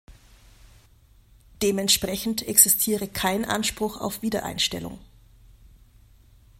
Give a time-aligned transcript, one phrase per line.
[1.61, 4.97] Dementsprechend existiere kein Anspruch auf Wiedereinstellung.